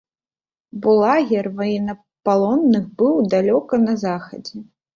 [0.85, 4.57] Бо лагер ваеннапалонных быў далёка на захадзе.